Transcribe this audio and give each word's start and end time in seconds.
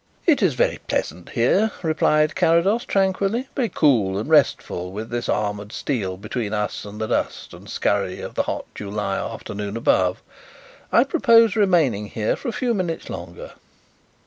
"It 0.25 0.41
is 0.41 0.55
very 0.55 0.79
pleasant 0.87 1.29
here," 1.29 1.71
replied 1.83 2.33
Carrados 2.35 2.85
tranquilly. 2.85 3.47
"Very 3.55 3.69
cool 3.69 4.17
and 4.17 4.27
restful 4.27 4.91
with 4.91 5.11
this 5.11 5.29
armoured 5.29 5.71
steel 5.71 6.17
between 6.17 6.53
us 6.55 6.85
and 6.85 6.99
the 6.99 7.05
dust 7.05 7.53
and 7.53 7.69
scurry 7.69 8.19
of 8.19 8.33
the 8.33 8.41
hot 8.49 8.65
July 8.73 9.17
afternoon 9.17 9.77
above. 9.77 10.23
I 10.91 11.03
propose 11.03 11.55
remaining 11.55 12.07
here 12.07 12.35
for 12.35 12.47
a 12.47 12.51
few 12.51 12.73
minutes 12.73 13.11
longer." 13.11 13.51